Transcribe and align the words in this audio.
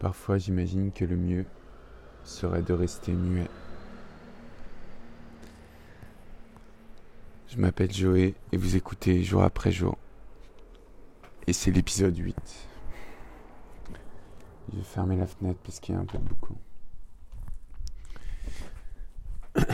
Parfois 0.00 0.38
j'imagine 0.38 0.90
que 0.92 1.04
le 1.04 1.14
mieux 1.14 1.44
serait 2.24 2.62
de 2.62 2.72
rester 2.72 3.12
muet. 3.12 3.50
Je 7.48 7.58
m'appelle 7.58 7.92
Joé 7.92 8.34
et 8.50 8.56
vous 8.56 8.76
écoutez 8.76 9.22
jour 9.22 9.42
après 9.42 9.70
jour. 9.70 9.98
Et 11.46 11.52
c'est 11.52 11.70
l'épisode 11.70 12.16
8. 12.16 12.34
Je 14.72 14.78
vais 14.78 14.82
fermer 14.84 15.16
la 15.16 15.26
fenêtre 15.26 15.60
parce 15.62 15.80
qu'il 15.80 15.94
y 15.94 15.98
a 15.98 16.00
un 16.00 16.06
peu 16.06 16.16
beaucoup. 16.16 16.56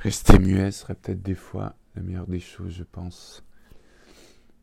Rester 0.00 0.40
muet 0.40 0.72
serait 0.72 0.96
peut-être 0.96 1.22
des 1.22 1.36
fois 1.36 1.76
la 1.94 2.02
meilleure 2.02 2.26
des 2.26 2.40
choses, 2.40 2.72
je 2.72 2.82
pense. 2.82 3.44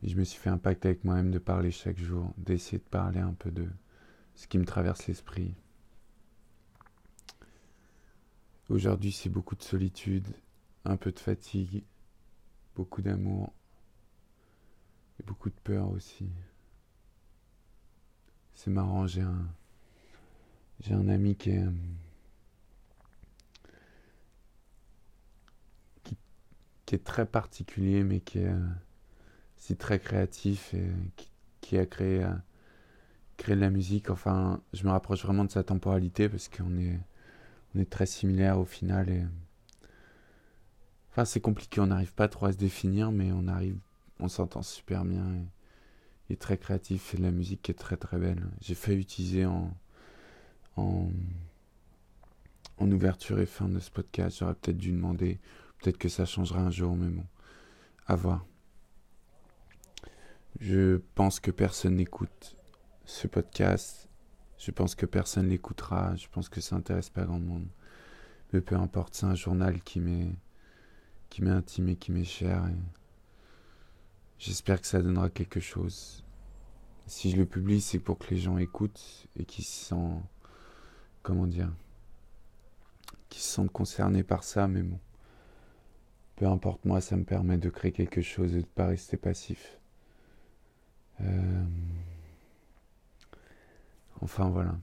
Et 0.04 0.10
je 0.10 0.18
me 0.18 0.24
suis 0.24 0.40
fait 0.40 0.50
un 0.50 0.58
pacte 0.58 0.86
avec 0.86 1.04
moi-même 1.04 1.32
de 1.32 1.40
parler 1.40 1.72
chaque 1.72 2.00
jour, 2.00 2.34
d'essayer 2.38 2.80
de 2.80 2.84
parler 2.84 3.20
un 3.20 3.34
peu 3.34 3.52
de 3.52 3.68
ce 4.34 4.48
qui 4.48 4.58
me 4.58 4.66
traverse 4.66 5.08
l'esprit. 5.08 5.54
Aujourd'hui, 8.70 9.12
c'est 9.12 9.30
beaucoup 9.30 9.56
de 9.56 9.62
solitude, 9.62 10.28
un 10.86 10.98
peu 10.98 11.12
de 11.12 11.20
fatigue, 11.20 11.84
beaucoup 12.76 13.02
d'amour 13.02 13.54
et 15.20 15.24
beaucoup 15.24 15.50
de 15.50 15.60
peur 15.64 15.90
aussi. 15.90 16.30
C'est 18.56 18.72
marrant, 18.72 19.06
j'ai 19.06 19.22
un, 19.22 19.48
j'ai 20.80 20.94
un 20.94 21.10
ami 21.10 21.36
qui 21.36 21.52
est, 21.52 21.66
qui, 26.04 26.18
qui 26.86 26.96
est 26.96 27.04
très 27.04 27.26
particulier, 27.26 28.04
mais 28.04 28.20
qui 28.20 28.40
est 28.40 28.54
c'est 29.62 29.78
très 29.78 30.00
créatif 30.00 30.74
et 30.74 30.90
qui, 31.62 31.78
a 31.78 31.86
créé, 31.86 32.24
euh, 32.24 32.34
créé 33.38 33.56
de 33.56 33.62
la 33.62 33.70
musique. 33.70 34.10
Enfin, 34.10 34.60
je 34.74 34.84
me 34.86 34.90
rapproche 34.90 35.24
vraiment 35.24 35.46
de 35.46 35.52
sa 35.52 35.64
temporalité 35.64 36.28
parce 36.30 36.50
qu'on 36.50 36.80
est, 36.80 37.86
très 37.86 38.08
similaires 38.08 38.60
au 38.60 38.66
final. 38.66 39.08
Et... 39.10 39.24
Enfin, 41.12 41.26
c'est 41.26 41.42
compliqué, 41.42 41.80
on 41.80 41.86
n'arrive 41.86 42.12
pas 42.12 42.28
trop 42.28 42.48
à 42.48 42.54
se 42.54 42.58
définir, 42.58 43.12
mais 43.12 43.32
on 43.32 43.48
arrive, 43.48 43.78
on 44.20 44.28
s'entend 44.30 44.64
super 44.64 45.06
bien. 45.06 45.24
il 46.28 46.34
est 46.34 46.42
très 46.42 46.58
créatif 46.58 47.14
et 47.14 47.18
la 47.18 47.30
musique 47.30 47.70
est 47.70 47.78
très 47.78 47.98
très 47.98 48.18
belle. 48.18 48.44
J'ai 48.62 48.76
fait 48.76 48.96
utiliser 48.96 49.46
en, 49.46 49.72
en, 50.76 51.08
en 52.80 52.92
ouverture 52.92 53.40
et 53.40 53.46
fin 53.46 53.70
de 53.70 53.78
ce 53.78 53.92
podcast. 53.92 54.40
J'aurais 54.40 54.56
peut-être 54.56 54.78
dû 54.78 54.92
demander, 54.92 55.40
peut-être 55.80 56.00
que 56.00 56.10
ça 56.10 56.26
changera 56.26 56.62
un 56.62 56.72
jour, 56.72 56.96
mais 56.96 57.10
bon, 57.10 57.26
à 58.08 58.16
voir. 58.16 58.44
Je 60.62 60.98
pense 61.16 61.40
que 61.40 61.50
personne 61.50 61.96
n'écoute 61.96 62.56
ce 63.06 63.26
podcast. 63.26 64.08
Je 64.60 64.70
pense 64.70 64.94
que 64.94 65.08
personne 65.08 65.50
l'écoutera. 65.50 66.16
Je 66.16 66.28
pense 66.28 66.50
que 66.50 66.62
ça 66.62 66.76
n'intéresse 66.76 67.10
pas 67.10 67.26
grand 67.26 67.40
monde. 67.40 67.68
Mais 68.54 68.62
peu 68.62 68.76
importe, 68.76 69.16
c'est 69.16 69.26
un 69.26 69.34
journal 69.34 69.82
qui 69.82 70.00
m'est 70.00 70.36
qui 71.32 71.42
m'est 71.42 71.50
intime 71.50 71.90
et 71.90 71.96
qui 71.96 72.12
m'est 72.12 72.24
cher. 72.24 72.64
J'espère 74.38 74.80
que 74.80 74.86
ça 74.86 75.02
donnera 75.02 75.32
quelque 75.32 75.60
chose. 75.60 76.24
Si 77.08 77.32
je 77.32 77.38
le 77.38 77.48
publie, 77.48 77.82
c'est 77.82 77.98
pour 77.98 78.20
que 78.20 78.30
les 78.30 78.40
gens 78.40 78.60
écoutent 78.60 79.28
et 79.36 79.46
qu'ils 79.46 79.66
se 79.66 79.86
sentent, 79.86 80.24
comment 81.24 81.48
dire, 81.48 81.74
qu'ils 83.30 83.42
se 83.42 83.50
sentent 83.50 83.72
concernés 83.72 84.24
par 84.24 84.44
ça. 84.44 84.68
Mais 84.68 84.84
bon, 84.84 85.00
peu 86.36 86.46
importe 86.46 86.86
moi, 86.86 87.02
ça 87.02 87.16
me 87.16 87.24
permet 87.24 87.58
de 87.58 87.70
créer 87.72 87.92
quelque 87.92 88.22
chose 88.22 88.52
et 88.52 88.58
de 88.58 88.60
ne 88.60 88.76
pas 88.76 88.86
rester 88.86 89.18
passif. 89.18 89.81
Euh, 91.22 91.64
enfin 94.22 94.50
voilà. 94.50 94.76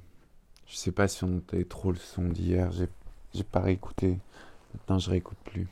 Je 0.67 0.77
sais 0.77 0.93
pas 0.93 1.09
si 1.09 1.25
on 1.25 1.39
entendait 1.39 1.65
trop 1.65 1.93
le 1.93 1.99
son 1.99 2.29
d'hier. 2.29 2.71
J'ai, 2.73 3.45
pas 3.45 3.61
réécouté. 3.61 4.19
Maintenant 4.75 4.99
je 4.99 5.11
réécoute 5.11 5.39
plus. 5.45 5.69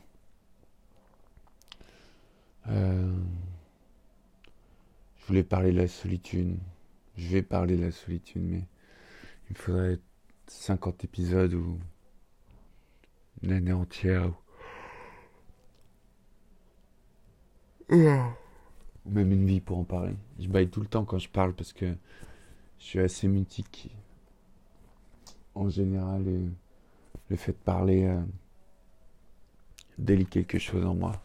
Euh, 2.69 3.17
je 5.19 5.27
voulais 5.27 5.43
parler 5.43 5.73
de 5.73 5.79
la 5.79 5.89
solitude. 5.89 6.57
Je 7.17 7.29
vais 7.29 7.43
parler 7.43 7.77
de 7.77 7.85
la 7.85 7.93
solitude, 7.93 8.43
mais 8.43 8.65
il 9.51 9.57
faudrait 9.57 9.99
50 10.49 11.05
épisodes 11.05 11.55
ou 11.55 11.79
une 13.43 13.53
année 13.53 13.73
entière. 13.73 14.33
Même 19.09 19.33
une 19.33 19.47
vie 19.47 19.61
pour 19.61 19.79
en 19.79 19.85
parler. 19.85 20.15
Je 20.39 20.49
baille 20.49 20.69
tout 20.69 20.81
le 20.81 20.87
temps 20.87 21.05
quand 21.05 21.19
je 21.19 21.29
parle 21.29 21.55
parce 21.55 21.73
que 21.73 21.95
je 22.79 22.85
suis 22.85 23.01
assez 23.01 23.29
mutique. 23.29 23.91
En 25.55 25.69
général, 25.69 26.25
le, 27.31 27.37
fait 27.37 27.53
de 27.53 27.57
parler 27.57 28.05
euh, 28.05 28.21
délie 29.99 30.27
quelque 30.27 30.59
chose 30.59 30.85
en 30.85 30.95
moi. 30.95 31.23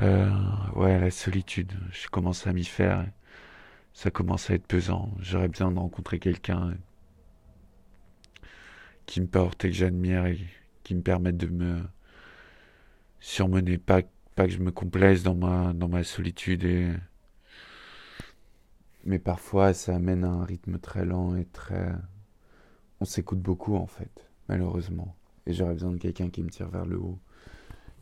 Euh, 0.00 0.30
ouais, 0.74 0.98
la 0.98 1.10
solitude, 1.10 1.72
je 1.90 2.08
commence 2.08 2.46
à 2.46 2.52
m'y 2.52 2.64
faire. 2.64 3.06
Ça 3.92 4.10
commence 4.10 4.50
à 4.50 4.54
être 4.54 4.66
pesant. 4.66 5.10
J'aurais 5.20 5.48
besoin 5.48 5.70
de 5.70 5.78
rencontrer 5.78 6.18
quelqu'un 6.18 6.74
qui 9.04 9.20
me 9.20 9.26
porte 9.26 9.64
et 9.64 9.70
que 9.70 9.76
j'admire 9.76 10.26
et 10.26 10.38
qui 10.82 10.94
me 10.94 11.02
permette 11.02 11.36
de 11.36 11.46
me 11.46 11.82
surmener. 13.20 13.76
Pas 13.76 14.02
pas 14.34 14.46
que 14.46 14.52
je 14.52 14.58
me 14.58 14.72
complaise 14.72 15.22
dans 15.22 15.34
ma, 15.34 15.72
dans 15.72 15.88
ma 15.88 16.04
solitude. 16.04 17.00
Mais 19.04 19.18
parfois 19.18 19.74
ça 19.74 19.96
amène 19.96 20.24
à 20.24 20.28
un 20.28 20.44
rythme 20.44 20.78
très 20.78 21.04
lent 21.04 21.36
et 21.36 21.44
très... 21.46 21.92
On 23.00 23.04
s'écoute 23.04 23.40
beaucoup 23.40 23.76
en 23.76 23.86
fait, 23.86 24.30
malheureusement. 24.48 25.16
Et 25.46 25.52
j'aurais 25.52 25.74
besoin 25.74 25.90
de 25.92 25.98
quelqu'un 25.98 26.30
qui 26.30 26.42
me 26.42 26.50
tire 26.50 26.68
vers 26.68 26.86
le 26.86 26.98
haut, 26.98 27.18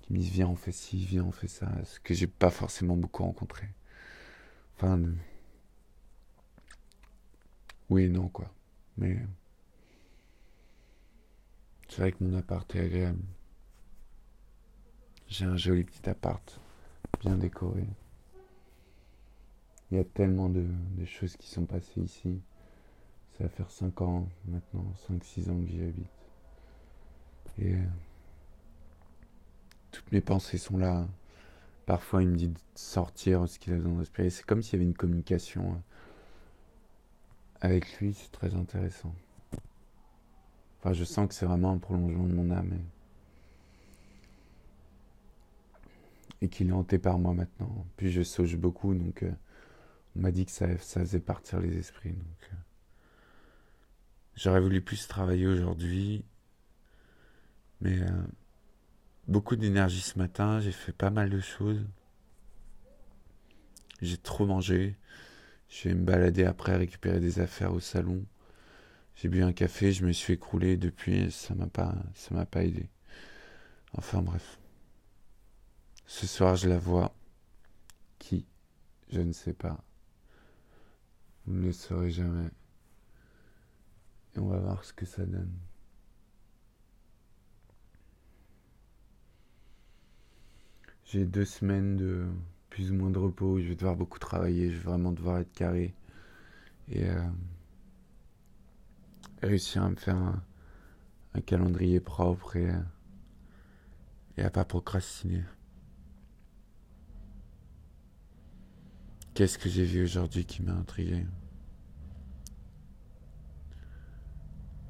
qui 0.02 0.12
me 0.12 0.18
dise 0.18 0.30
viens 0.30 0.48
on 0.48 0.56
fait 0.56 0.72
ci, 0.72 1.04
viens 1.04 1.24
on 1.24 1.32
fait 1.32 1.48
ça, 1.48 1.70
ce 1.84 1.98
que 2.00 2.12
j'ai 2.12 2.26
pas 2.26 2.50
forcément 2.50 2.96
beaucoup 2.96 3.24
rencontré. 3.24 3.66
Enfin... 4.76 5.00
Oui 7.88 8.04
et 8.04 8.08
non 8.08 8.28
quoi. 8.28 8.52
Mais... 8.98 9.18
C'est 11.88 12.02
vrai 12.02 12.12
que 12.12 12.22
mon 12.22 12.36
appart 12.38 12.72
est 12.76 12.80
agréable. 12.80 13.18
J'ai 15.30 15.44
un 15.44 15.56
joli 15.56 15.84
petit 15.84 16.10
appart, 16.10 16.60
bien 17.20 17.36
décoré. 17.36 17.86
Il 19.90 19.96
y 19.96 20.00
a 20.00 20.04
tellement 20.04 20.48
de, 20.48 20.66
choses 21.06 21.36
qui 21.36 21.48
sont 21.48 21.66
passées 21.66 22.00
ici. 22.00 22.40
Ça 23.38 23.44
va 23.44 23.48
faire 23.48 23.70
5 23.70 24.02
ans 24.02 24.28
maintenant, 24.48 24.84
5-6 25.08 25.50
ans 25.50 25.60
que 25.60 25.66
j'y 25.68 25.82
habite. 25.82 26.06
Et 27.60 27.74
euh, 27.74 27.84
toutes 29.92 30.10
mes 30.10 30.20
pensées 30.20 30.58
sont 30.58 30.78
là. 30.78 31.06
Parfois, 31.86 32.24
il 32.24 32.28
me 32.28 32.36
dit 32.36 32.48
de 32.48 32.58
sortir 32.74 33.48
ce 33.48 33.60
qu'il 33.60 33.72
a 33.72 33.76
besoin 33.76 33.92
de 33.92 33.98
respirer. 34.00 34.30
C'est 34.30 34.44
comme 34.44 34.62
s'il 34.62 34.74
y 34.74 34.76
avait 34.82 34.84
une 34.84 34.96
communication 34.96 35.62
euh, 35.62 35.76
avec 37.60 38.00
lui. 38.00 38.14
C'est 38.14 38.32
très 38.32 38.52
intéressant. 38.56 39.14
Enfin, 40.80 40.92
je 40.92 41.04
sens 41.04 41.28
que 41.28 41.34
c'est 41.34 41.46
vraiment 41.46 41.70
un 41.70 41.78
prolongement 41.78 42.24
de 42.24 42.34
mon 42.34 42.50
âme 42.50 42.80
qu'il 46.48 46.68
est 46.68 46.72
hanté 46.72 46.98
par 46.98 47.18
moi 47.18 47.34
maintenant. 47.34 47.86
Puis 47.96 48.10
je 48.10 48.22
sauge 48.22 48.56
beaucoup, 48.56 48.94
donc 48.94 49.22
euh, 49.22 49.32
on 50.16 50.20
m'a 50.20 50.30
dit 50.30 50.46
que 50.46 50.52
ça, 50.52 50.66
ça, 50.78 51.00
faisait 51.00 51.20
partir 51.20 51.60
les 51.60 51.76
esprits. 51.76 52.12
Donc 52.12 52.50
euh, 52.52 52.56
j'aurais 54.36 54.60
voulu 54.60 54.80
plus 54.80 55.06
travailler 55.06 55.46
aujourd'hui, 55.46 56.24
mais 57.80 58.00
euh, 58.00 58.22
beaucoup 59.28 59.56
d'énergie 59.56 60.00
ce 60.00 60.18
matin. 60.18 60.60
J'ai 60.60 60.72
fait 60.72 60.92
pas 60.92 61.10
mal 61.10 61.30
de 61.30 61.40
choses. 61.40 61.84
J'ai 64.00 64.16
trop 64.16 64.46
mangé. 64.46 64.96
Je 65.68 65.88
vais 65.88 65.94
me 65.94 66.04
balader 66.04 66.44
après, 66.44 66.76
récupérer 66.76 67.20
des 67.20 67.38
affaires 67.38 67.72
au 67.72 67.80
salon. 67.80 68.24
J'ai 69.14 69.28
bu 69.28 69.42
un 69.42 69.52
café, 69.52 69.92
je 69.92 70.04
me 70.06 70.12
suis 70.12 70.32
écroulé 70.32 70.78
depuis, 70.78 71.30
ça 71.30 71.54
m'a 71.54 71.66
pas, 71.66 71.94
ça 72.14 72.34
m'a 72.34 72.46
pas 72.46 72.64
aidé. 72.64 72.88
Enfin 73.92 74.22
bref. 74.22 74.58
Ce 76.12 76.26
soir, 76.26 76.56
je 76.56 76.68
la 76.68 76.76
vois. 76.76 77.14
Qui? 78.18 78.44
Je 79.10 79.20
ne 79.20 79.32
sais 79.32 79.52
pas. 79.52 79.80
Vous 81.46 81.54
ne 81.54 81.66
le 81.66 81.72
saurez 81.72 82.10
jamais. 82.10 82.50
Et 84.34 84.40
on 84.40 84.48
va 84.48 84.58
voir 84.58 84.84
ce 84.84 84.92
que 84.92 85.06
ça 85.06 85.24
donne. 85.24 85.52
J'ai 91.04 91.24
deux 91.24 91.44
semaines 91.44 91.96
de 91.96 92.26
plus 92.70 92.90
ou 92.90 92.94
moins 92.96 93.10
de 93.10 93.18
repos. 93.18 93.60
Je 93.60 93.68
vais 93.68 93.76
devoir 93.76 93.94
beaucoup 93.94 94.18
travailler. 94.18 94.72
Je 94.72 94.78
vais 94.78 94.90
vraiment 94.90 95.12
devoir 95.12 95.38
être 95.38 95.52
carré. 95.52 95.94
Et 96.88 97.08
euh, 97.08 97.22
réussir 99.42 99.84
à 99.84 99.90
me 99.90 99.96
faire 99.96 100.16
un, 100.16 100.42
calendrier 101.46 102.00
propre 102.00 102.56
et, 102.56 102.74
et 104.36 104.42
à 104.42 104.50
pas 104.50 104.64
procrastiner. 104.64 105.44
Qu'est-ce 109.40 109.56
que 109.56 109.70
j'ai 109.70 109.86
vu 109.86 110.04
aujourd'hui 110.04 110.44
qui 110.44 110.60
m'a 110.60 110.74
intrigué? 110.74 111.24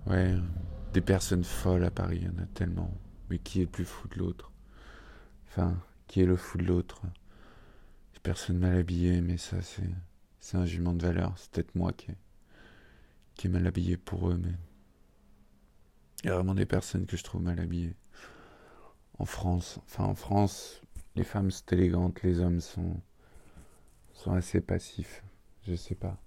Ouais, 0.09 0.35
des 0.93 1.01
personnes 1.01 1.45
folles 1.45 1.85
à 1.85 1.93
Paris, 1.93 2.19
il 2.23 2.27
y 2.27 2.29
en 2.29 2.43
a 2.43 2.47
tellement. 2.47 2.93
Mais 3.29 3.39
qui 3.39 3.61
est 3.61 3.67
le 3.67 3.71
plus 3.71 3.85
fou 3.85 4.09
de 4.09 4.17
l'autre? 4.17 4.51
Enfin, 5.47 5.81
qui 6.09 6.21
est 6.21 6.27
le 6.27 6.35
fou 6.35 6.59
de 6.59 6.65
l'autre? 6.65 7.01
Des 8.13 8.19
personnes 8.25 8.59
mal 8.59 8.77
habillées, 8.77 9.21
mais 9.21 9.37
ça, 9.37 9.59
c'est, 9.63 10.57
un 10.57 10.67
jugement 10.67 10.95
de 10.95 11.03
valeur. 11.07 11.33
C'est 11.37 11.53
peut-être 11.53 11.77
moi 11.77 11.93
qui 11.93 12.09
qui 13.37 13.47
est 13.47 13.51
mal 13.51 13.69
habillé 13.69 13.97
pour 13.97 14.31
eux, 14.31 14.37
mais. 14.37 14.57
Il 16.25 16.27
y 16.27 16.31
a 16.31 16.35
vraiment 16.35 16.57
des 16.57 16.67
personnes 16.67 17.07
que 17.07 17.17
je 17.17 17.23
trouve 17.23 17.43
mal 17.43 17.61
habillées. 17.61 17.95
En 19.17 19.27
France, 19.27 19.79
enfin 19.85 20.07
en 20.07 20.17
France, 20.17 20.83
les 21.15 21.23
femmes 21.23 21.53
sont 21.53 21.67
élégantes, 21.71 22.21
les 22.25 22.41
hommes 22.41 22.61
sont, 22.61 23.01
sont 24.21 24.33
assez 24.33 24.61
passifs. 24.61 25.23
Je 25.67 25.75
sais 25.75 25.95
pas. 25.95 26.19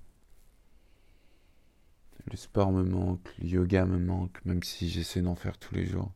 Le 2.32 2.38
sport 2.38 2.72
me 2.72 2.84
manque, 2.84 3.28
le 3.38 3.48
yoga 3.48 3.86
me 3.86 4.00
manque, 4.00 4.44
même 4.46 4.64
si 4.64 4.90
j'essaie 4.90 5.22
d'en 5.22 5.36
faire 5.36 5.58
tous 5.58 5.76
les 5.76 5.86
jours. 5.86 6.12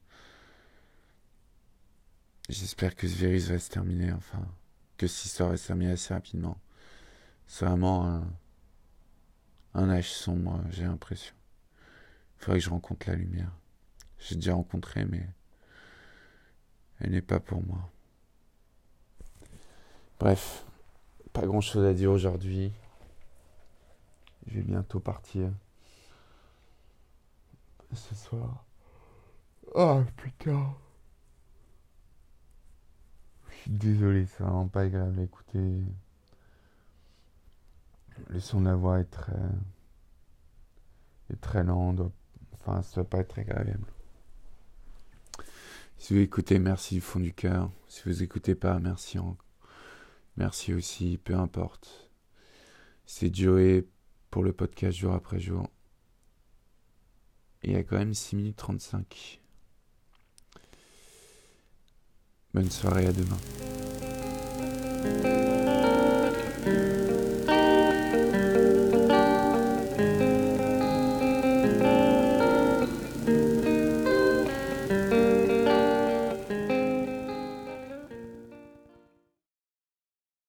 J'espère 2.50 2.95
que 2.95 3.07
ce 3.07 3.15
virus 3.15 3.50
va 3.50 3.59
se 3.59 3.69
terminer, 3.69 4.12
enfin, 4.13 4.47
que 4.97 5.06
cette 5.06 5.25
histoire 5.25 5.50
va 5.50 5.57
se 5.57 5.68
terminer 5.68 5.91
assez 5.91 6.13
rapidement. 6.13 6.57
C'est 7.45 7.65
vraiment 7.65 8.07
un, 8.07 8.33
un 9.73 9.89
âge 9.89 10.12
sombre, 10.12 10.63
j'ai 10.69 10.85
l'impression. 10.85 11.35
Il 12.38 12.45
faudrait 12.45 12.59
que 12.59 12.65
je 12.65 12.69
rencontre 12.69 13.09
la 13.09 13.15
lumière. 13.15 13.51
J'ai 14.19 14.35
déjà 14.35 14.53
rencontré, 14.53 15.06
mais 15.06 15.27
elle 17.00 17.12
n'est 17.12 17.21
pas 17.21 17.39
pour 17.39 17.62
moi. 17.62 17.91
Bref, 20.19 20.67
pas 21.39 21.45
grand 21.45 21.62
chose 21.62 21.86
à 21.86 21.94
dire 21.94 22.12
aujourd'hui. 22.12 22.72
Je 24.48 24.56
vais 24.56 24.63
bientôt 24.63 25.00
partir. 25.00 25.51
Ce 27.94 28.16
soir. 28.16 28.66
Oh 29.75 30.01
putain. 30.16 30.74
Je 33.50 33.56
suis 33.56 33.72
désolé, 33.72 34.25
c'est 34.25 34.44
vraiment 34.44 34.68
pas 34.68 34.81
agréable 34.81 35.19
à 35.19 35.24
écouter. 35.24 35.84
Le 38.30 38.40
son 38.40 38.62
de 38.62 38.66
la 38.66 38.75
voix 38.75 39.00
est 39.00 39.06
très. 39.06 39.33
est 41.31 41.40
très 41.40 41.63
lent. 41.63 41.95
Enfin, 42.54 42.81
ça 42.81 42.95
doit 42.95 43.10
pas 43.10 43.19
être 43.19 43.38
agréable. 43.38 43.86
Si 46.00 46.13
vous 46.13 46.19
écoutez, 46.19 46.57
merci 46.57 46.95
du 46.95 47.01
fond 47.01 47.19
du 47.19 47.33
cœur. 47.33 47.69
Si 47.88 48.01
vous 48.06 48.24
écoutez 48.24 48.56
pas, 48.56 48.80
merci 48.80 49.19
en... 49.19 49.38
Merci 50.38 50.74
aussi, 50.74 51.18
peu 51.18 51.36
importe. 51.36 52.12
C'est 53.06 53.34
Joey 53.36 53.86
pour 54.30 54.44
le 54.44 54.54
podcast 54.54 54.98
jour 54.98 55.13
après 55.13 55.39
jour. 55.39 55.68
il 57.63 57.72
y 57.72 57.75
a 57.75 57.84
quand 57.84 57.98
même 57.98 58.13
6 58.13 58.36
minutes 58.36 58.57
35. 58.57 59.42
Bonne 62.54 62.69
soirée, 62.69 63.07
à 63.07 63.12
demain. 63.12 63.38